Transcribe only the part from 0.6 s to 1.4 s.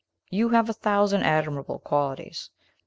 a thousand